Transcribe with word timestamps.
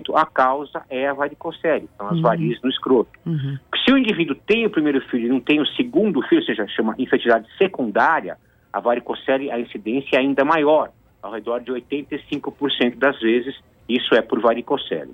90% 0.00 0.14
a 0.14 0.26
causa 0.26 0.82
é 0.88 1.08
a 1.08 1.14
varicocele, 1.14 1.88
são 1.96 2.06
as 2.06 2.16
uhum. 2.16 2.22
varizes 2.22 2.62
no 2.62 2.70
escroto. 2.70 3.10
Uhum. 3.26 3.58
Se 3.84 3.92
o 3.92 3.98
indivíduo 3.98 4.36
tem 4.46 4.66
o 4.66 4.70
primeiro 4.70 5.00
filho 5.08 5.26
e 5.26 5.28
não 5.28 5.40
tem 5.40 5.60
o 5.60 5.66
segundo 5.66 6.22
filho, 6.22 6.40
ou 6.40 6.46
seja, 6.46 6.66
chama 6.68 6.94
infertilidade 6.98 7.46
secundária, 7.58 8.36
a 8.72 8.80
varicocele, 8.80 9.50
a 9.50 9.58
incidência 9.58 10.16
é 10.16 10.20
ainda 10.20 10.44
maior, 10.44 10.90
ao 11.22 11.32
redor 11.32 11.60
de 11.60 11.72
85% 11.72 12.96
das 12.96 13.18
vezes, 13.20 13.54
isso 13.88 14.14
é 14.14 14.22
por 14.22 14.40
varicocele. 14.40 15.12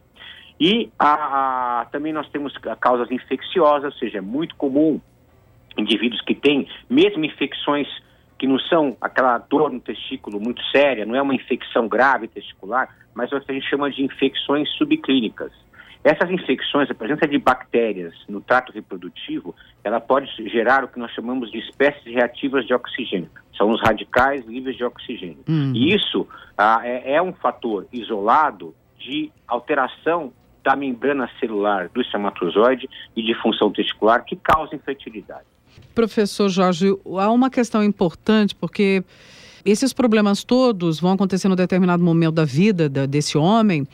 E 0.60 0.90
a, 0.98 1.80
a, 1.80 1.84
também 1.86 2.12
nós 2.12 2.28
temos 2.30 2.52
causas 2.80 3.10
infecciosas, 3.10 3.92
ou 3.92 3.98
seja, 3.98 4.18
é 4.18 4.20
muito 4.20 4.56
comum 4.56 5.00
indivíduos 5.76 6.20
que 6.22 6.34
têm, 6.34 6.66
mesmo 6.90 7.24
infecções 7.24 7.86
que 8.38 8.46
não 8.46 8.58
são 8.58 8.96
aquela 9.00 9.38
dor 9.38 9.72
no 9.72 9.80
testículo 9.80 10.40
muito 10.40 10.62
séria, 10.70 11.04
não 11.04 11.16
é 11.16 11.20
uma 11.20 11.34
infecção 11.34 11.88
grave 11.88 12.28
testicular, 12.28 12.88
mas 13.14 13.32
é 13.32 13.36
o 13.36 13.40
que 13.40 13.50
a 13.50 13.54
gente 13.54 13.68
chama 13.68 13.90
de 13.90 14.02
infecções 14.02 14.68
subclínicas. 14.76 15.52
Essas 16.04 16.30
infecções, 16.30 16.88
a 16.90 16.94
presença 16.94 17.26
de 17.26 17.38
bactérias 17.38 18.14
no 18.28 18.40
trato 18.40 18.72
reprodutivo, 18.72 19.54
ela 19.82 20.00
pode 20.00 20.30
gerar 20.48 20.84
o 20.84 20.88
que 20.88 20.98
nós 20.98 21.10
chamamos 21.10 21.50
de 21.50 21.58
espécies 21.58 22.14
reativas 22.14 22.64
de 22.66 22.72
oxigênio. 22.72 23.28
São 23.56 23.70
os 23.70 23.80
radicais 23.80 24.46
livres 24.46 24.76
de 24.76 24.84
oxigênio. 24.84 25.42
Hum. 25.48 25.72
E 25.74 25.92
isso 25.92 26.26
ah, 26.56 26.80
é, 26.84 27.14
é 27.14 27.22
um 27.22 27.32
fator 27.32 27.86
isolado 27.92 28.74
de 28.96 29.32
alteração 29.48 30.32
da 30.62 30.76
membrana 30.76 31.28
celular 31.40 31.88
do 31.88 32.00
espermatozoide 32.00 32.88
e 33.16 33.22
de 33.22 33.34
função 33.42 33.72
testicular 33.72 34.24
que 34.24 34.36
causa 34.36 34.76
infertilidade. 34.76 35.46
Professor 35.94 36.48
Jorge, 36.48 36.94
há 37.18 37.30
uma 37.30 37.50
questão 37.50 37.82
importante 37.82 38.54
porque 38.54 39.02
esses 39.64 39.92
problemas 39.92 40.44
todos 40.44 41.00
vão 41.00 41.12
acontecer 41.12 41.48
em 41.48 41.52
um 41.52 41.56
determinado 41.56 42.02
momento 42.02 42.34
da 42.34 42.44
vida 42.44 42.88
desse 42.88 43.36
homem 43.36 43.86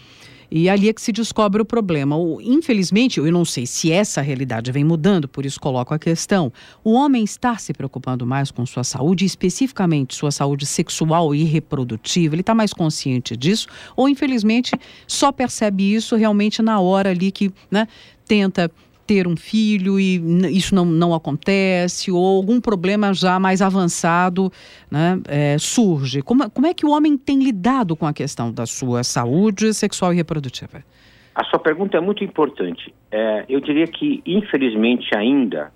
e 0.50 0.68
ali 0.68 0.88
é 0.88 0.92
que 0.92 1.02
se 1.02 1.10
descobre 1.10 1.60
o 1.60 1.64
problema. 1.64 2.16
Infelizmente, 2.40 3.18
eu 3.18 3.32
não 3.32 3.44
sei 3.44 3.66
se 3.66 3.90
essa 3.90 4.20
realidade 4.20 4.70
vem 4.70 4.84
mudando, 4.84 5.26
por 5.26 5.44
isso 5.44 5.58
coloco 5.58 5.92
a 5.92 5.98
questão. 5.98 6.52
O 6.84 6.92
homem 6.92 7.24
está 7.24 7.56
se 7.56 7.72
preocupando 7.72 8.24
mais 8.24 8.52
com 8.52 8.64
sua 8.64 8.84
saúde, 8.84 9.24
especificamente 9.24 10.14
sua 10.14 10.30
saúde 10.30 10.64
sexual 10.64 11.34
e 11.34 11.42
reprodutiva, 11.42 12.36
ele 12.36 12.42
está 12.42 12.54
mais 12.54 12.72
consciente 12.72 13.36
disso, 13.36 13.66
ou 13.96 14.08
infelizmente 14.08 14.72
só 15.08 15.32
percebe 15.32 15.92
isso 15.92 16.14
realmente 16.14 16.62
na 16.62 16.78
hora 16.78 17.10
ali 17.10 17.32
que 17.32 17.52
né, 17.70 17.88
tenta 18.24 18.70
ter 19.06 19.26
um 19.26 19.36
filho 19.36 19.98
e 19.98 20.16
isso 20.50 20.74
não, 20.74 20.84
não 20.84 21.14
acontece, 21.14 22.10
ou 22.10 22.36
algum 22.36 22.60
problema 22.60 23.12
já 23.12 23.38
mais 23.38 23.62
avançado 23.62 24.50
né, 24.90 25.20
é, 25.28 25.56
surge. 25.58 26.22
Como, 26.22 26.50
como 26.50 26.66
é 26.66 26.74
que 26.74 26.86
o 26.86 26.90
homem 26.90 27.16
tem 27.16 27.38
lidado 27.38 27.96
com 27.96 28.06
a 28.06 28.12
questão 28.12 28.52
da 28.52 28.66
sua 28.66 29.02
saúde 29.04 29.72
sexual 29.74 30.12
e 30.12 30.16
reprodutiva? 30.16 30.82
A 31.34 31.44
sua 31.44 31.58
pergunta 31.58 31.96
é 31.96 32.00
muito 32.00 32.22
importante. 32.22 32.94
É, 33.10 33.44
eu 33.48 33.60
diria 33.60 33.86
que, 33.86 34.22
infelizmente, 34.24 35.16
ainda 35.16 35.72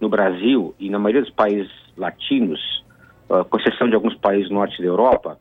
no 0.00 0.08
Brasil 0.08 0.74
e 0.78 0.88
na 0.88 0.98
maioria 0.98 1.22
dos 1.22 1.32
países 1.32 1.70
latinos, 1.96 2.60
com 3.48 3.58
exceção 3.58 3.88
de 3.88 3.94
alguns 3.94 4.14
países 4.16 4.50
norte 4.50 4.80
da 4.80 4.88
Europa, 4.88 5.38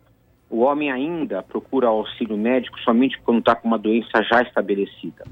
o 0.50 0.62
homem 0.62 0.92
ainda 0.92 1.44
procura 1.44 1.88
auxílio 1.88 2.38
médico 2.38 2.80
somente 2.80 3.20
quando 3.22 3.40
está 3.40 3.56
com 3.56 3.68
uma 3.68 3.78
doença 3.78 4.24
já 4.24 4.42
estabelecida. 4.42 5.24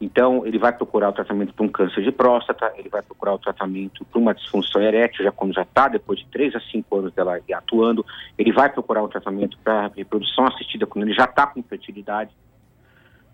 Então, 0.00 0.46
ele 0.46 0.58
vai 0.58 0.72
procurar 0.72 1.08
o 1.08 1.12
tratamento 1.12 1.52
para 1.52 1.66
um 1.66 1.68
câncer 1.68 2.04
de 2.04 2.12
próstata, 2.12 2.72
ele 2.76 2.88
vai 2.88 3.02
procurar 3.02 3.34
o 3.34 3.38
tratamento 3.38 4.04
para 4.04 4.20
uma 4.20 4.32
disfunção 4.32 4.80
erétil, 4.80 5.24
já 5.24 5.32
quando 5.32 5.52
já 5.52 5.62
está, 5.62 5.88
depois 5.88 6.20
de 6.20 6.26
3 6.26 6.54
a 6.54 6.60
5 6.60 6.96
anos 6.96 7.12
dela 7.12 7.40
atuando, 7.52 8.06
ele 8.38 8.52
vai 8.52 8.68
procurar 8.68 9.02
o 9.02 9.08
tratamento 9.08 9.58
para 9.64 9.90
reprodução 9.96 10.46
assistida 10.46 10.86
quando 10.86 11.04
ele 11.04 11.14
já 11.14 11.24
está 11.24 11.48
com 11.48 11.62
fertilidade. 11.64 12.30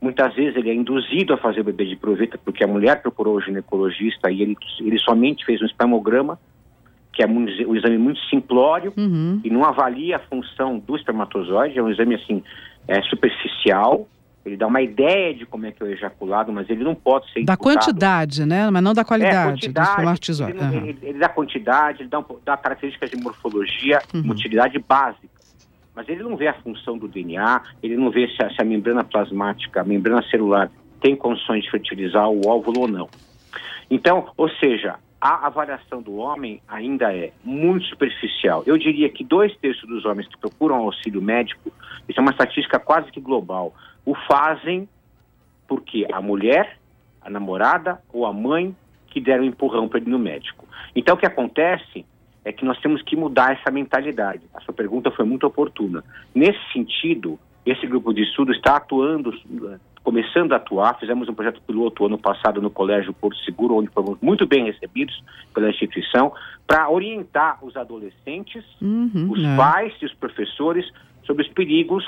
Muitas 0.01 0.35
vezes 0.35 0.57
ele 0.57 0.71
é 0.71 0.75
induzido 0.75 1.35
a 1.35 1.39
fazer 1.39 1.61
o 1.61 1.65
bebê 1.65 1.85
de 1.85 1.97
proveta 1.97 2.39
porque 2.43 2.65
a 2.65 2.69
mulher 2.69 3.03
procurou 3.03 3.37
o 3.37 3.41
ginecologista 3.41 4.31
e 4.31 4.41
ele, 4.41 4.57
ele 4.81 4.99
somente 4.99 5.45
fez 5.45 5.61
um 5.61 5.67
espermograma, 5.67 6.39
que 7.13 7.23
é 7.23 7.27
um, 7.27 7.47
um 7.69 7.77
exame 7.77 7.99
muito 7.99 8.21
simplório 8.29 8.93
uhum. 8.97 9.41
e 9.45 9.51
não 9.51 9.65
avalia 9.65 10.17
a 10.17 10.21
função 10.21 10.79
do 10.79 10.97
espermatozoide, 10.97 11.79
é 11.79 11.83
um 11.83 11.91
exame 11.91 12.15
assim 12.15 12.43
é, 12.89 13.01
superficial, 13.03 14.09
ele 14.45 14.57
dá 14.57 14.67
uma 14.67 14.83
ideia 14.83 15.35
de 15.35 15.47
como 15.47 15.67
é 15.67 15.73
que 15.73 15.83
é 15.83 15.87
o 15.87 15.89
ejaculado, 15.89 16.53
mas 16.53 16.69
ele 16.69 16.85
não 16.85 16.95
pode 16.95 17.33
ser 17.33 17.45
Da 17.45 17.57
quantidade, 17.57 18.45
né? 18.45 18.69
Mas 18.71 18.83
não 18.83 18.93
da 18.93 19.05
qualidade, 19.05 19.37
é, 19.37 19.51
quantidade. 19.53 20.31
Ele, 20.43 20.59
uhum. 20.59 20.87
ele, 20.87 20.99
ele, 21.03 21.19
dá 21.19 21.29
quantidade, 21.29 22.03
ele 22.03 22.09
dá, 22.11 22.19
um, 22.19 22.25
dá 22.45 22.57
características 22.57 23.11
de 23.11 23.17
morfologia, 23.17 24.01
uhum. 24.13 24.31
utilidade 24.31 24.79
básica. 24.79 25.29
Mas 25.95 26.09
ele 26.09 26.23
não 26.23 26.37
vê 26.37 26.49
a 26.49 26.55
função 26.55 26.99
do 26.99 27.09
DNA, 27.09 27.63
ele 27.83 27.97
não 27.97 28.11
vê 28.11 28.29
se 28.29 28.43
a, 28.43 28.51
se 28.51 28.61
a 28.61 28.65
membrana 28.65 29.03
plasmática, 29.03 29.81
a 29.81 29.85
membrana 29.85 30.23
celular 30.29 30.71
tem 31.01 31.17
condições 31.17 31.65
de 31.65 31.71
fertilizar 31.71 32.29
o 32.29 32.47
óvulo 32.47 32.83
ou 32.83 32.89
não. 32.89 33.09
Então, 33.91 34.29
ou 34.37 34.49
seja, 34.49 34.97
a 35.21 35.47
avaliação 35.47 36.03
do 36.03 36.17
homem 36.17 36.61
ainda 36.69 37.15
é 37.15 37.33
muito 37.43 37.87
superficial. 37.87 38.63
Eu 38.67 38.77
diria 38.77 39.09
que 39.09 39.25
dois 39.25 39.57
terços 39.57 39.89
dos 39.89 40.05
homens 40.05 40.29
que 40.29 40.37
procuram 40.37 40.77
auxílio 40.77 41.23
médico, 41.23 41.73
isso 42.07 42.19
é 42.19 42.23
uma 42.23 42.31
estatística 42.31 42.79
quase 42.79 43.11
que 43.11 43.21
global, 43.21 43.75
o 44.05 44.15
fazem 44.15 44.89
porque 45.67 46.07
a 46.13 46.21
mulher, 46.21 46.79
a 47.23 47.31
namorada 47.31 48.01
ou 48.13 48.27
a 48.27 48.33
mãe 48.33 48.75
que 49.09 49.21
deram 49.21 49.45
um 49.45 49.47
empurrão 49.47 49.89
para 49.89 50.01
ele 50.01 50.11
no 50.11 50.19
médico. 50.19 50.67
Então 50.95 51.15
o 51.15 51.19
que 51.19 51.27
acontece 51.27 52.05
é 52.45 52.53
que 52.53 52.65
nós 52.65 52.79
temos 52.81 53.01
que 53.03 53.17
mudar 53.17 53.53
essa 53.53 53.71
mentalidade. 53.71 54.43
A 54.55 54.61
sua 54.61 54.75
pergunta 54.75 55.11
foi 55.11 55.25
muito 55.25 55.47
oportuna. 55.47 56.05
Nesse 56.35 56.61
sentido, 56.73 57.39
esse 57.65 57.87
grupo 57.87 58.13
de 58.13 58.23
estudo 58.23 58.53
está 58.53 58.77
atuando, 58.77 59.33
começando 60.03 60.53
a 60.53 60.57
atuar. 60.57 60.99
Fizemos 60.99 61.29
um 61.29 61.35
projeto 61.35 61.63
piloto 61.63 62.05
ano 62.05 62.19
passado 62.19 62.61
no 62.61 62.71
Colégio 62.71 63.15
Porto 63.15 63.39
Seguro, 63.39 63.77
onde 63.77 63.89
fomos 63.91 64.19
muito 64.21 64.47
bem 64.47 64.67
recebidos 64.67 65.23
pela 65.55 65.71
instituição, 65.71 66.33
para 66.67 66.91
orientar 66.91 67.65
os 67.65 67.75
adolescentes, 67.77 68.63
uhum, 68.83 69.29
os 69.31 69.43
é. 69.43 69.57
pais 69.57 69.95
e 70.03 70.05
os 70.05 70.13
professores 70.15 70.87
sobre 71.25 71.47
os 71.47 71.49
perigos 71.53 72.05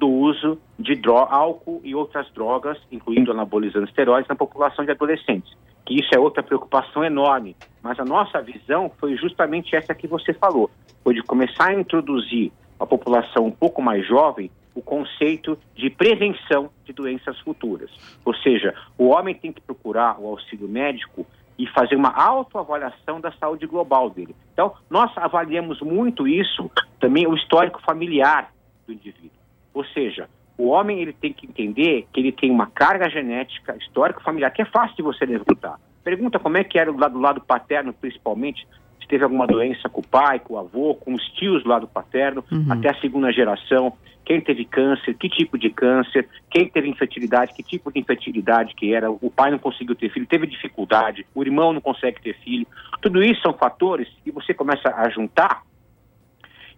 do 0.00 0.08
uso 0.08 0.58
de 0.78 0.98
álcool 1.06 1.82
e 1.84 1.94
outras 1.94 2.26
drogas, 2.32 2.78
incluindo 2.90 3.30
anabolizantes 3.30 3.90
esteroides, 3.90 4.28
na 4.30 4.34
população 4.34 4.82
de 4.82 4.90
adolescentes. 4.90 5.54
Que 5.84 6.00
isso 6.00 6.08
é 6.14 6.18
outra 6.18 6.42
preocupação 6.42 7.04
enorme. 7.04 7.54
Mas 7.82 8.00
a 8.00 8.04
nossa 8.04 8.40
visão 8.40 8.90
foi 8.98 9.14
justamente 9.16 9.76
essa 9.76 9.94
que 9.94 10.08
você 10.08 10.32
falou, 10.32 10.70
foi 11.04 11.12
de 11.12 11.22
começar 11.22 11.68
a 11.68 11.74
introduzir 11.74 12.50
a 12.78 12.86
população 12.86 13.44
um 13.44 13.50
pouco 13.50 13.82
mais 13.82 14.06
jovem 14.06 14.50
o 14.74 14.80
conceito 14.80 15.58
de 15.74 15.90
prevenção 15.90 16.70
de 16.86 16.94
doenças 16.94 17.38
futuras. 17.40 17.90
Ou 18.24 18.34
seja, 18.36 18.74
o 18.96 19.08
homem 19.08 19.34
tem 19.34 19.52
que 19.52 19.60
procurar 19.60 20.18
o 20.18 20.26
auxílio 20.26 20.66
médico 20.66 21.26
e 21.58 21.66
fazer 21.66 21.96
uma 21.96 22.14
autoavaliação 22.14 23.20
da 23.20 23.32
saúde 23.32 23.66
global 23.66 24.08
dele. 24.08 24.34
Então, 24.54 24.72
nós 24.88 25.10
avaliamos 25.16 25.82
muito 25.82 26.26
isso, 26.26 26.70
também 26.98 27.26
o 27.26 27.34
histórico 27.34 27.82
familiar 27.82 28.50
do 28.86 28.94
indivíduo. 28.94 29.39
Ou 29.72 29.84
seja, 29.84 30.28
o 30.60 30.68
homem 30.68 31.00
ele 31.00 31.12
tem 31.12 31.32
que 31.32 31.46
entender 31.46 32.06
que 32.12 32.20
ele 32.20 32.32
tem 32.32 32.50
uma 32.50 32.66
carga 32.66 33.08
genética, 33.08 33.76
histórico 33.76 34.22
familiar, 34.22 34.50
que 34.50 34.62
é 34.62 34.66
fácil 34.66 34.96
de 34.96 35.02
você 35.02 35.24
levantar. 35.24 35.80
Pergunta 36.04 36.38
como 36.38 36.58
é 36.58 36.64
que 36.64 36.78
era 36.78 36.92
do 36.92 36.98
lado, 36.98 37.12
do 37.14 37.20
lado 37.20 37.40
paterno, 37.40 37.92
principalmente, 37.92 38.66
se 39.00 39.08
teve 39.08 39.24
alguma 39.24 39.46
doença 39.46 39.88
com 39.88 40.00
o 40.00 40.06
pai, 40.06 40.38
com 40.38 40.54
o 40.54 40.58
avô, 40.58 40.94
com 40.94 41.14
os 41.14 41.22
tios 41.32 41.62
do 41.62 41.68
lado 41.68 41.86
paterno, 41.86 42.44
uhum. 42.52 42.66
até 42.70 42.90
a 42.90 43.00
segunda 43.00 43.32
geração, 43.32 43.94
quem 44.24 44.40
teve 44.40 44.64
câncer, 44.64 45.14
que 45.14 45.28
tipo 45.28 45.58
de 45.58 45.70
câncer, 45.70 46.28
quem 46.50 46.68
teve 46.68 46.88
infertilidade, 46.88 47.54
que 47.54 47.62
tipo 47.62 47.90
de 47.90 47.98
infertilidade 47.98 48.74
que 48.74 48.92
era, 48.94 49.10
o 49.10 49.30
pai 49.30 49.50
não 49.50 49.58
conseguiu 49.58 49.94
ter 49.94 50.10
filho, 50.10 50.26
teve 50.26 50.46
dificuldade, 50.46 51.26
o 51.34 51.42
irmão 51.42 51.72
não 51.72 51.80
consegue 51.80 52.20
ter 52.20 52.36
filho. 52.38 52.66
Tudo 53.00 53.22
isso 53.22 53.40
são 53.40 53.52
fatores 53.54 54.08
que 54.22 54.30
você 54.30 54.52
começa 54.52 54.94
a 54.94 55.08
juntar 55.08 55.62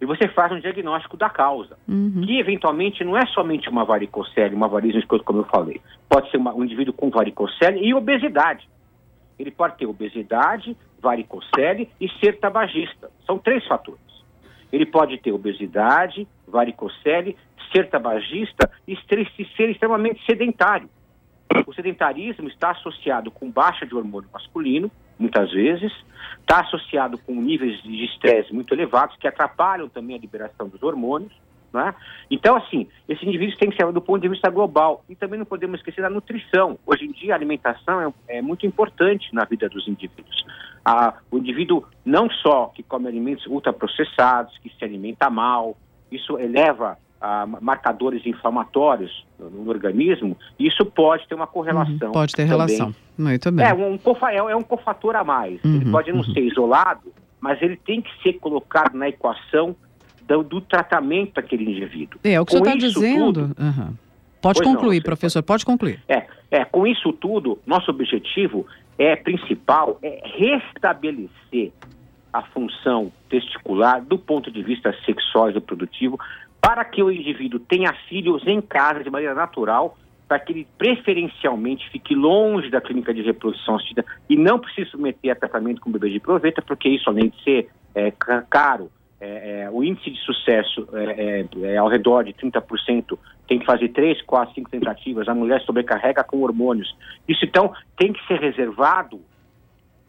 e 0.03 0.05
você 0.05 0.27
faz 0.27 0.51
um 0.51 0.59
diagnóstico 0.59 1.17
da 1.17 1.31
causa, 1.31 1.79
uhum. 1.89 2.23
que 2.27 2.41
eventualmente 2.41 3.05
não 3.05 3.17
é 3.17 3.25
somente 3.27 3.69
uma 3.69 3.85
varicocele, 3.85 4.53
uma 4.53 4.67
varizes 4.67 5.01
escroto, 5.01 5.23
como 5.23 5.39
eu 5.39 5.45
falei. 5.45 5.81
Pode 6.09 6.29
ser 6.29 6.39
uma, 6.39 6.53
um 6.53 6.65
indivíduo 6.65 6.93
com 6.93 7.09
varicocele 7.09 7.79
e 7.87 7.95
obesidade. 7.95 8.69
Ele 9.39 9.53
pode 9.53 9.79
ter 9.79 9.87
obesidade, 9.87 10.77
varicocele 11.01 11.89
e 12.01 12.09
ser 12.19 12.41
tabagista. 12.41 13.13
São 13.25 13.39
três 13.39 13.65
fatores. 13.65 14.01
Ele 14.73 14.85
pode 14.85 15.19
ter 15.19 15.31
obesidade, 15.31 16.27
varicocele, 16.49 17.37
ser 17.71 17.89
tabagista 17.89 18.69
e 18.89 18.97
ser 19.07 19.71
extremamente 19.71 20.21
sedentário. 20.27 20.91
O 21.65 21.73
sedentarismo 21.73 22.49
está 22.49 22.73
associado 22.73 23.31
com 23.31 23.49
baixa 23.49 23.87
de 23.87 23.95
hormônio 23.95 24.29
masculino, 24.33 24.91
muitas 25.23 25.51
vezes, 25.51 25.93
está 26.41 26.61
associado 26.61 27.17
com 27.19 27.35
níveis 27.35 27.83
de 27.83 28.05
estresse 28.05 28.53
muito 28.53 28.75
elevados, 28.75 29.17
que 29.17 29.27
atrapalham 29.27 29.89
também 29.89 30.17
a 30.17 30.19
liberação 30.19 30.69
dos 30.69 30.83
hormônios. 30.83 31.33
Né? 31.73 31.95
Então, 32.31 32.57
assim, 32.57 32.87
esses 33.09 33.27
indivíduos 33.27 33.59
têm 33.59 33.71
que 33.71 33.77
ser 33.77 33.91
do 33.91 34.01
ponto 34.01 34.21
de 34.21 34.29
vista 34.29 34.51
global. 34.51 35.05
E 35.09 35.15
também 35.15 35.39
não 35.39 35.47
podemos 35.47 35.79
esquecer 35.81 36.03
da 36.03 36.11
nutrição. 36.11 36.79
Hoje 36.85 37.07
em 37.07 37.13
dia, 37.13 37.33
a 37.33 37.37
alimentação 37.37 38.15
é, 38.29 38.37
é 38.39 38.43
muito 38.43 38.67
importante 38.67 39.33
na 39.33 39.45
vida 39.45 39.69
dos 39.69 39.89
indivíduos. 39.89 40.45
O 41.31 41.39
indivíduo 41.39 41.87
não 42.05 42.29
só 42.29 42.67
que 42.75 42.83
come 42.83 43.09
alimentos 43.09 43.47
ultraprocessados, 43.47 44.59
que 44.59 44.69
se 44.69 44.85
alimenta 44.85 45.31
mal, 45.31 45.77
isso 46.11 46.39
eleva 46.39 46.99
ah, 47.23 47.47
marcadores 47.61 48.27
inflamatórios 48.27 49.25
no, 49.39 49.71
organismo, 49.71 50.37
isso 50.59 50.85
pode 50.85 51.27
ter 51.29 51.37
uma 51.37 51.47
correlação. 51.47 52.09
Uhum, 52.09 52.13
pode 52.13 52.33
ter 52.33 52.43
também. 52.43 52.51
relação. 52.51 52.95
Muito 53.17 53.53
bem. 53.53 53.65
É 53.65 53.73
um, 53.73 53.95
é, 54.29 54.53
é 54.53 54.57
um 54.57 54.63
cofator 54.63 55.15
a 55.15 55.23
mais. 55.23 55.63
Uhum, 55.63 55.77
ele 55.77 55.91
pode 55.91 56.11
não 56.11 56.19
uhum. 56.19 56.35
ser 56.35 56.41
isolado, 56.41 57.13
mas 57.41 57.63
ele 57.63 57.77
tem 57.77 58.03
que 58.03 58.11
ser 58.25 58.35
colocado 58.35 58.97
na 58.97 59.09
equação 59.09 59.77
do, 60.27 60.43
do 60.43 60.61
tratamento 60.61 61.35
daquele 61.35 61.71
indivíduo. 61.71 62.19
É, 62.25 62.41
o 62.41 62.45
que 62.45 62.59
com 62.59 62.65
você 62.65 62.71
está 62.71 62.89
dizendo. 62.89 63.49
Tudo, 63.49 63.63
uhum. 63.63 63.95
Pode 64.41 64.61
concluir, 64.61 64.97
não, 64.97 65.05
professor, 65.05 65.41
pode 65.45 65.65
concluir. 65.65 66.03
É, 66.09 66.27
é, 66.51 66.65
com 66.65 66.85
isso 66.85 67.13
tudo, 67.13 67.61
nosso 67.65 67.89
objetivo 67.93 68.67
é 68.99 69.15
principal 69.15 69.97
é 70.03 70.21
restabelecer 70.25 71.71
a 72.33 72.43
função 72.43 73.13
testicular 73.29 74.03
do 74.03 74.19
ponto 74.19 74.51
de 74.51 74.61
vista 74.63 74.93
sexual 75.05 75.51
e 75.51 75.53
reprodutivo 75.53 76.19
para 76.63 76.85
que 76.85 77.03
o 77.03 77.11
indivíduo 77.11 77.59
tenha 77.59 77.93
filhos 78.09 78.47
em 78.47 78.61
casa 78.61 79.03
de 79.03 79.11
maneira 79.11 79.35
natural, 79.35 79.99
para 80.29 80.39
que 80.39 80.53
ele 80.53 80.69
preferencialmente 80.79 81.91
fique 81.91 82.15
longe 82.15 82.71
da 82.71 82.81
clínica 82.81 83.13
de 83.13 83.21
reprodução 83.21 83.75
assistida 83.75 84.05
e 84.31 84.37
não 84.37 84.61
precise 84.61 84.89
submeter 84.91 85.33
a 85.33 85.35
tratamento 85.35 85.81
com 85.81 85.91
bebê 85.91 86.09
de 86.09 86.21
proveta, 86.21 86.63
porque 86.63 86.89
isso, 86.89 87.11
além 87.11 87.31
de 87.31 87.43
ser 87.43 87.69
é, 87.95 88.13
caro, 88.49 88.91
é, 89.21 89.63
é, 89.65 89.71
o 89.71 89.83
índice 89.83 90.11
de 90.11 90.19
sucesso 90.21 90.89
é, 90.93 91.43
é, 91.43 91.73
é 91.75 91.77
ao 91.77 91.89
redor 91.89 92.23
de 92.25 92.33
30%, 92.33 93.19
tem 93.47 93.59
que 93.59 93.67
fazer 93.67 93.89
3, 93.89 94.23
4, 94.23 94.55
5 94.55 94.71
tentativas, 94.71 95.29
a 95.29 95.35
mulher 95.35 95.61
sobrecarrega 95.63 96.25
com 96.25 96.43
hormônios. 96.43 96.97
Isso, 97.29 97.45
então, 97.45 97.73
tem 97.97 98.13
que 98.13 98.27
ser 98.27 98.41
reservado 98.41 99.21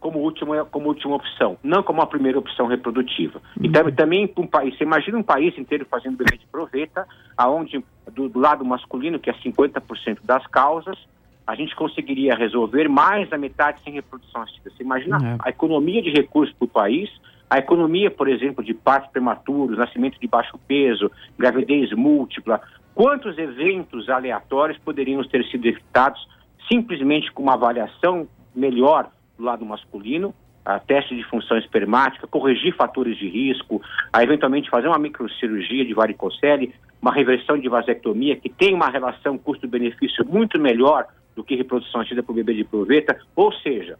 como 0.03 0.19
última, 0.19 0.65
como 0.65 0.89
última 0.89 1.15
opção, 1.15 1.57
não 1.63 1.81
como 1.81 2.01
a 2.01 2.05
primeira 2.05 2.37
opção 2.37 2.67
reprodutiva. 2.67 3.41
Uhum. 3.57 3.65
E 3.65 3.91
também 3.93 4.29
um 4.37 4.45
país, 4.45 4.77
você 4.77 4.83
imagina 4.83 5.17
um 5.17 5.23
país 5.23 5.57
inteiro 5.57 5.87
fazendo 5.89 6.17
bebê 6.17 6.37
de 6.37 6.45
proveta, 6.45 7.07
aonde 7.37 7.81
do, 8.11 8.27
do 8.27 8.37
lado 8.37 8.65
masculino, 8.65 9.17
que 9.17 9.29
é 9.29 9.33
50% 9.33 10.19
das 10.25 10.45
causas, 10.47 10.97
a 11.47 11.55
gente 11.55 11.73
conseguiria 11.73 12.35
resolver 12.35 12.89
mais 12.89 13.29
da 13.29 13.37
metade 13.37 13.81
sem 13.81 13.93
reprodução 13.93 14.41
assistida. 14.41 14.71
Você 14.75 14.83
imagina 14.83 15.17
uhum. 15.17 15.37
a 15.39 15.49
economia 15.49 16.01
de 16.01 16.09
recursos 16.09 16.53
para 16.53 16.65
o 16.65 16.67
país, 16.67 17.09
a 17.49 17.59
economia, 17.59 18.11
por 18.11 18.27
exemplo, 18.27 18.61
de 18.61 18.73
partos 18.73 19.09
prematuros, 19.09 19.77
nascimento 19.77 20.19
de 20.19 20.27
baixo 20.27 20.59
peso, 20.67 21.09
gravidez 21.39 21.93
múltipla, 21.93 22.59
quantos 22.93 23.37
eventos 23.37 24.09
aleatórios 24.09 24.77
poderiam 24.79 25.23
ter 25.23 25.45
sido 25.45 25.65
evitados 25.65 26.27
simplesmente 26.69 27.31
com 27.31 27.43
uma 27.43 27.53
avaliação 27.53 28.27
melhor 28.53 29.09
do 29.37 29.43
lado 29.43 29.65
masculino, 29.65 30.33
a 30.65 30.79
teste 30.79 31.15
de 31.15 31.23
função 31.25 31.57
espermática, 31.57 32.27
corrigir 32.27 32.75
fatores 32.75 33.17
de 33.17 33.27
risco, 33.27 33.81
a 34.11 34.23
eventualmente 34.23 34.69
fazer 34.69 34.87
uma 34.87 34.97
microcirurgia 34.97 35.85
de 35.85 35.93
varicocele, 35.93 36.73
uma 37.01 37.11
reversão 37.11 37.57
de 37.57 37.67
vasectomia, 37.67 38.37
que 38.37 38.49
tem 38.49 38.73
uma 38.73 38.89
relação 38.89 39.37
custo-benefício 39.37 40.25
muito 40.25 40.57
melhor 40.59 41.05
do 41.35 41.43
que 41.43 41.55
reprodução 41.55 42.01
assistida 42.01 42.23
por 42.23 42.33
bebê 42.33 42.53
de 42.53 42.63
proveta, 42.63 43.19
ou 43.35 43.51
seja, 43.51 43.97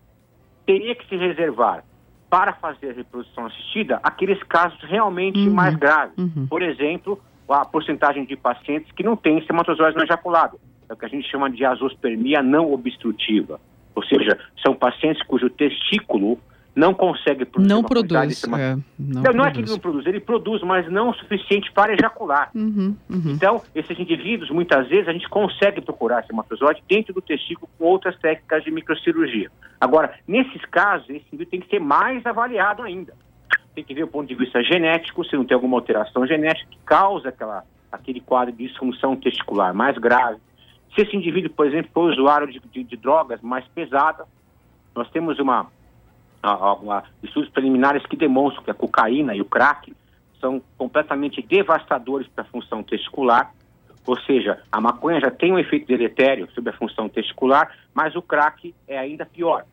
teria 0.66 0.96
que 0.96 1.08
se 1.08 1.18
reservar 1.18 1.84
para 2.30 2.54
fazer 2.54 2.92
a 2.92 2.94
reprodução 2.94 3.46
assistida 3.46 4.00
aqueles 4.02 4.42
casos 4.44 4.80
realmente 4.84 5.40
uhum. 5.40 5.54
mais 5.54 5.76
graves. 5.76 6.18
Uhum. 6.18 6.48
Por 6.48 6.62
exemplo, 6.62 7.22
a 7.50 7.66
porcentagem 7.66 8.26
de 8.26 8.36
pacientes 8.36 8.92
que 8.94 9.04
não 9.04 9.16
têm 9.16 9.38
espermatozoides 9.38 9.96
não 9.96 10.04
ejaculado, 10.04 10.60
é 10.90 10.94
o 10.94 10.98
que 10.98 11.06
a 11.06 11.10
gente 11.10 11.30
chama 11.30 11.50
de 11.50 11.66
azospermia 11.66 12.42
não 12.42 12.72
obstrutiva. 12.74 13.60
Ou 13.95 14.04
seja, 14.04 14.38
são 14.62 14.74
pacientes 14.75 15.22
cujo 15.24 15.50
testículo 15.50 16.40
não 16.75 16.94
consegue 16.94 17.45
produzir. 17.45 17.74
Não 17.74 17.84
produz. 17.84 18.44
É, 18.44 18.75
não, 18.98 19.22
não, 19.22 19.34
não, 19.34 19.45
é 19.45 19.51
que 19.51 19.60
ele 19.60 19.69
não 19.69 19.78
produz, 19.78 20.06
ele 20.06 20.19
produz, 20.19 20.62
mas 20.63 20.92
não 20.92 21.10
o 21.10 21.13
suficiente 21.13 21.72
para 21.72 21.94
ejacular. 21.94 22.50
Uhum, 22.56 22.95
uhum. 23.10 23.31
Então, 23.31 23.62
esses 23.75 23.98
indivíduos, 24.00 24.50
muitas 24.50 24.88
vezes, 24.88 25.07
a 25.07 25.13
gente 25.13 25.30
consegue 25.30 25.81
procurar 25.81 26.22
espermatozoide 26.22 26.84
dentro 26.88 27.13
do 27.13 27.22
testículo 27.22 27.69
com 27.78 27.86
outras 27.86 28.18
técnicas 28.18 28.63
de 28.63 28.72
microcirurgia. 28.72 29.51
Agora, 29.80 30.16
nesses 30.28 30.63
casos, 30.66 31.10
esse 31.10 31.25
indivíduo 31.28 31.51
tem 31.51 31.60
que 31.60 31.69
ser 31.69 31.80
mais 31.80 32.25
avaliado 32.25 32.81
ainda. 32.81 33.13
Tem 33.75 33.84
que 33.84 33.94
ver 33.94 34.04
o 34.04 34.07
ponto 34.07 34.28
de 34.28 34.36
vista 34.36 34.63
genético, 34.63 35.24
se 35.25 35.36
não 35.36 35.46
tem 35.46 35.56
alguma 35.56 35.78
alteração 35.78 36.25
genética 36.25 36.69
que 36.69 36.78
causa 36.86 37.30
aquela, 37.30 37.63
aquele 37.92 38.19
quadro 38.19 38.54
de 38.54 38.68
disfunção 38.68 39.16
testicular 39.16 39.74
mais 39.74 39.98
grave 39.98 40.39
se 40.94 41.01
esse 41.01 41.16
indivíduo, 41.16 41.51
por 41.51 41.66
exemplo, 41.66 41.92
for 41.94 42.12
usuário 42.12 42.48
de, 42.48 42.60
de, 42.60 42.84
de 42.84 42.98
drogas 42.98 43.42
mais 43.42 43.66
pesadas, 43.69 44.28
nós 44.95 45.10
temos 45.10 45.40
uma, 45.40 45.68
uma, 46.81 47.04
estudos 47.22 47.50
preliminares 47.50 48.06
que 48.06 48.16
demonstram 48.16 48.63
que 48.63 48.72
a 48.72 48.75
cocaína 48.75 49.36
e 49.36 49.42
o 49.42 49.45
crack 49.45 49.94
são 50.40 50.62
completamente 50.78 51.42
devastadores 51.42 52.28
para 52.28 52.44
a 52.44 52.48
função 52.48 52.84
testicular, 52.84 53.54
ou 54.06 54.19
seja, 54.22 54.62
a 54.72 54.81
maconha 54.81 55.22
já 55.22 55.31
tem 55.31 55.54
um 55.54 55.60
efeito 55.60 55.88
deletério 55.88 56.50
sobre 56.54 56.72
a 56.72 56.78
função 56.78 57.07
testicular, 57.07 57.74
mas 57.94 58.16
o 58.16 58.22
crack 58.22 58.75
é 58.88 58.98
ainda 58.98 59.25
pior. 59.25 59.66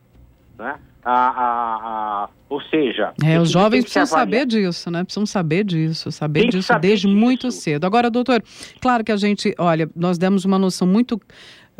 Né? 0.61 0.75
A, 1.03 1.11
a, 1.11 2.23
a, 2.23 2.29
ou 2.47 2.61
seja. 2.61 3.11
É, 3.23 3.39
os 3.39 3.49
jovens 3.49 3.81
precisam 3.81 4.05
saber 4.05 4.45
disso, 4.45 4.91
né? 4.91 5.03
Precisam 5.03 5.25
saber 5.25 5.63
disso, 5.63 6.11
saber 6.11 6.47
disso 6.47 6.67
saber 6.67 6.89
desde 6.89 7.07
disso. 7.07 7.19
muito 7.19 7.51
cedo. 7.51 7.85
Agora, 7.85 8.11
doutor, 8.11 8.43
claro 8.79 9.03
que 9.03 9.11
a 9.11 9.17
gente, 9.17 9.55
olha, 9.57 9.89
nós 9.95 10.19
demos 10.19 10.45
uma 10.45 10.59
noção 10.59 10.87
muito. 10.87 11.19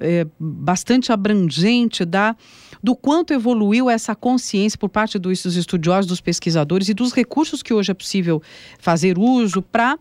É, 0.04 0.26
bastante 0.40 1.12
abrangente 1.12 2.04
da, 2.06 2.36
do 2.82 2.96
quanto 2.96 3.34
evoluiu 3.34 3.88
essa 3.88 4.16
consciência 4.16 4.80
por 4.80 4.90
parte 4.90 5.20
dos 5.20 5.46
estudiosos, 5.46 6.08
dos 6.08 6.22
pesquisadores 6.22 6.90
e 6.90 6.94
dos 6.96 7.14
recursos 7.14 7.62
que 7.62 7.72
hoje 7.72 7.92
é 7.92 7.94
possível 7.94 8.42
fazer 8.80 9.20
uso 9.20 9.62
para 9.62 10.00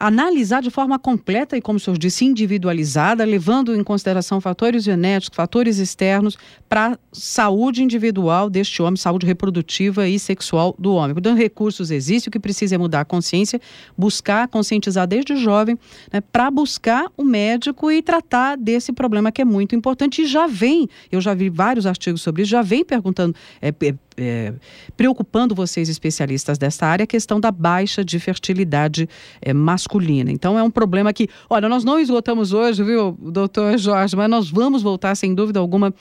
analisar 0.00 0.62
de 0.62 0.70
forma 0.70 0.98
completa 0.98 1.58
e, 1.58 1.60
como 1.60 1.76
o 1.76 1.80
senhor 1.80 1.98
disse, 1.98 2.24
individualizada, 2.24 3.22
levando 3.22 3.76
em 3.76 3.84
consideração 3.84 4.40
fatores 4.40 4.82
genéticos, 4.82 5.36
fatores 5.36 5.76
externos 5.76 6.38
para 6.70 6.98
saúde 7.12 7.82
individual 7.82 8.48
deste 8.48 8.80
homem, 8.80 8.96
saúde 8.96 9.26
reprodutiva 9.26 10.08
e 10.08 10.18
sexual 10.18 10.74
do 10.78 10.94
homem. 10.94 11.12
Portanto, 11.12 11.36
recursos 11.36 11.90
existem, 11.90 12.30
o 12.30 12.32
que 12.32 12.40
precisa 12.40 12.76
é 12.76 12.78
mudar 12.78 13.02
a 13.02 13.04
consciência, 13.04 13.60
buscar, 13.96 14.48
conscientizar 14.48 15.06
desde 15.06 15.36
jovem, 15.36 15.78
né, 16.10 16.22
para 16.22 16.50
buscar 16.50 17.10
o 17.14 17.22
médico 17.22 17.90
e 17.90 18.00
tratar 18.00 18.56
desse 18.56 18.94
problema 18.94 19.30
que 19.30 19.42
é 19.42 19.44
muito 19.44 19.76
importante 19.76 20.22
e 20.22 20.26
já 20.26 20.46
vem, 20.46 20.88
eu 21.12 21.20
já 21.20 21.34
vi 21.34 21.50
vários 21.50 21.84
artigos 21.84 22.22
sobre 22.22 22.40
isso, 22.42 22.50
já 22.50 22.62
vem 22.62 22.82
perguntando, 22.82 23.34
é, 23.60 23.68
é, 23.68 23.94
é, 24.16 24.54
preocupando 24.96 25.54
vocês, 25.54 25.88
especialistas 25.88 26.56
dessa 26.56 26.86
área, 26.86 27.04
a 27.04 27.06
questão 27.06 27.38
da 27.38 27.50
baixa 27.50 28.02
de 28.02 28.18
fertilidade 28.18 29.06
é, 29.42 29.52
masculina. 29.52 29.89
Então, 30.30 30.58
é 30.58 30.62
um 30.62 30.70
problema 30.70 31.12
que, 31.12 31.28
olha, 31.48 31.68
nós 31.68 31.84
não 31.84 31.98
esgotamos 31.98 32.52
hoje, 32.52 32.82
viu, 32.82 33.16
doutor 33.20 33.78
Jorge, 33.78 34.14
mas 34.16 34.28
nós 34.28 34.50
vamos 34.50 34.82
voltar, 34.82 35.14
sem 35.14 35.34
dúvida 35.34 35.58
alguma, 35.58 35.92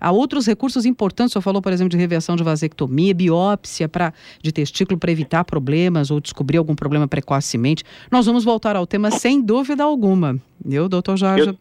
a 0.00 0.10
outros 0.10 0.46
recursos 0.46 0.84
importantes. 0.84 1.32
Senhor 1.32 1.42
falou, 1.42 1.62
por 1.62 1.72
exemplo, 1.72 1.90
de 1.90 1.96
reversão 1.96 2.36
de 2.36 2.42
vasectomia, 2.42 3.14
biópsia 3.14 3.88
pra, 3.88 4.12
de 4.42 4.52
testículo 4.52 4.98
para 4.98 5.12
evitar 5.12 5.44
problemas 5.44 6.10
ou 6.10 6.20
descobrir 6.20 6.58
algum 6.58 6.74
problema 6.74 7.06
precocemente. 7.06 7.84
Nós 8.10 8.26
vamos 8.26 8.44
voltar 8.44 8.76
ao 8.76 8.86
tema 8.86 9.10
sem 9.10 9.40
dúvida 9.40 9.84
alguma. 9.84 10.36
Eu, 10.64 10.88
doutor 10.88 11.16
Jorge. 11.16 11.56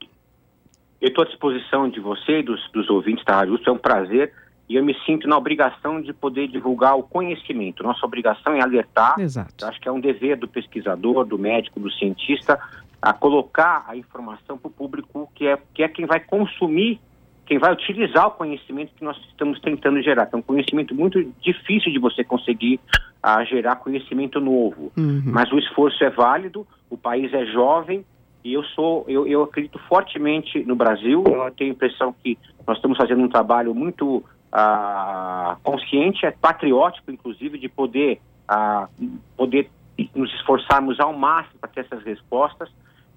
Eu 1.02 1.10
estou 1.10 1.24
à 1.24 1.28
disposição 1.28 1.90
de 1.90 2.00
você 2.00 2.40
e 2.40 2.44
dos, 2.44 2.60
dos 2.72 2.90
ouvintes 2.90 3.24
da 3.26 3.36
Rádio 3.36 3.60
É 3.66 3.72
um 3.72 3.78
prazer 3.78 4.32
e 4.68 4.76
eu 4.76 4.84
me 4.84 4.96
sinto 5.06 5.28
na 5.28 5.38
obrigação 5.38 6.02
de 6.02 6.12
poder 6.12 6.48
divulgar 6.48 6.98
o 6.98 7.04
conhecimento. 7.04 7.84
Nossa 7.84 8.06
obrigação 8.06 8.54
é 8.54 8.62
alertar. 8.62 9.20
Exato. 9.20 9.66
Acho 9.66 9.80
que 9.80 9.88
é 9.88 9.92
um 9.92 10.00
dever 10.00 10.38
do 10.38 10.48
pesquisador, 10.48 11.24
do 11.26 11.38
médico, 11.38 11.80
do 11.80 11.92
cientista, 11.92 12.60
a 13.02 13.14
colocar 13.14 13.86
a 13.88 13.96
informação 13.96 14.58
para 14.58 14.68
o 14.68 14.72
público 14.72 15.30
que 15.36 15.48
é, 15.48 15.58
que 15.74 15.84
é 15.84 15.88
quem 15.88 16.08
vai 16.08 16.20
consumir, 16.20 17.00
quem 17.46 17.60
vai 17.60 17.72
utilizar 17.72 18.28
o 18.28 18.32
conhecimento 18.32 18.92
que 18.96 19.04
nós 19.04 19.16
estamos 19.30 19.60
tentando 19.60 20.02
gerar. 20.02 20.28
É 20.32 20.36
um 20.36 20.42
conhecimento 20.42 20.96
muito 20.96 21.24
difícil 21.40 21.92
de 21.92 22.00
você 22.00 22.24
conseguir 22.24 22.80
a 23.22 23.44
gerar 23.44 23.76
conhecimento 23.76 24.40
novo. 24.40 24.92
Uhum. 24.98 25.22
Mas 25.26 25.52
o 25.52 25.60
esforço 25.60 26.04
é 26.04 26.10
válido, 26.10 26.66
o 26.90 26.98
país 26.98 27.32
é 27.34 27.46
jovem 27.46 28.04
e 28.44 28.54
eu 28.54 28.64
sou, 28.64 29.06
eu, 29.08 29.28
eu 29.28 29.44
acredito 29.44 29.80
fortemente 29.88 30.64
no 30.64 30.76
Brasil. 30.76 31.24
Eu 31.26 31.52
tenho 31.52 31.72
a 31.72 31.74
impressão 31.74 32.16
que 32.24 32.38
nós 32.66 32.78
estamos 32.78 32.98
fazendo 32.98 33.22
um 33.22 33.30
trabalho 33.30 33.74
muito 33.76 34.24
ah, 34.52 35.58
consciente, 35.64 36.26
é 36.26 36.32
patriótico, 36.32 37.12
inclusive, 37.12 37.58
de 37.58 37.70
poder, 37.70 38.20
ah, 38.48 38.88
poder 39.36 39.70
nos 40.14 40.34
esforçarmos 40.34 41.00
ao 41.00 41.14
máximo 41.14 41.60
para 41.60 41.70
ter 41.70 41.82
essas 41.82 42.04
respostas. 42.04 42.70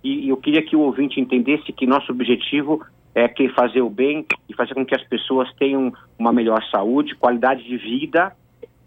E, 0.03 0.27
e 0.27 0.29
eu 0.29 0.37
queria 0.37 0.63
que 0.63 0.77
o 0.77 0.81
ouvinte 0.81 1.21
entendesse 1.21 1.73
que 1.73 1.87
nosso 1.87 2.13
objetivo 2.13 2.85
é 3.15 3.27
que 3.29 3.49
fazer 3.49 3.83
o 3.83 3.91
bem 3.91 4.25
e 4.49 4.55
fazer 4.55 4.75
com 4.75 4.87
que 4.87 4.95
as 4.95 5.03
pessoas 5.05 5.53
tenham 5.55 5.93
uma 6.19 6.33
melhor 6.33 6.63
saúde, 6.71 7.17
qualidade 7.17 7.65
de 7.65 7.77
vida 7.77 8.33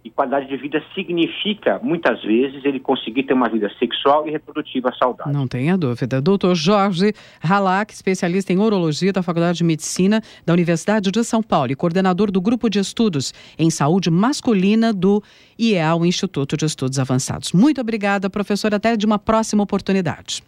e 0.03 0.10
qualidade 0.10 0.48
de 0.48 0.58
vida 0.58 0.84
significa, 0.96 1.79
muitas 1.84 2.22
vezes, 2.24 2.63
ele 2.65 2.79
conseguir 2.79 3.24
ter 3.24 3.34
uma 3.34 3.48
vida 3.48 3.72
sexual 3.77 4.27
e 4.27 4.31
reprodutiva 4.31 4.91
saudável. 4.98 5.31
Não 5.31 5.48
tenha 5.48 5.77
dúvida. 5.77 6.22
Doutor 6.22 6.55
Jorge 6.55 7.13
Halak, 7.41 7.93
especialista 7.93 8.51
em 8.51 8.58
urologia 8.58 9.13
da 9.13 9.22
Faculdade 9.22 9.60
de 9.60 9.63
Medicina 9.63 10.22
da 10.46 10.53
Universidade 10.53 11.12
de 11.12 11.24
São 11.24 11.43
Paulo 11.43 11.72
e 11.72 11.75
coordenador 11.75 12.31
do 12.31 12.41
Grupo 12.41 12.70
de 12.70 12.79
Estudos 12.79 13.34
em 13.58 13.70
Saúde 13.70 14.10
Masculina 14.10 14.91
do 14.91 15.22
IEA, 15.58 15.96
o 15.96 16.05
Instituto 16.05 16.58
de 16.58 16.65
Estudos 16.65 17.00
Avançados. 17.00 17.51
Muito 17.53 17.79
obrigada, 17.79 18.29
professor. 18.29 18.74
Até 18.74 18.96
de 18.98 19.05
uma 19.05 19.20
próxima 19.20 19.63
oportunidade. 19.63 20.43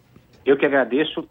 Eu 0.46 0.58
que 0.58 0.66
agradeço, 0.66 1.24